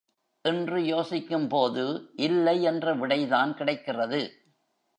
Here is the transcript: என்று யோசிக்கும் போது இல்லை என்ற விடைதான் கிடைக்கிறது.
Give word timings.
என்று 0.45 0.85
யோசிக்கும் 0.85 1.47
போது 1.47 2.13
இல்லை 2.15 2.61
என்ற 2.63 2.95
விடைதான் 2.95 3.53
கிடைக்கிறது. 3.53 4.21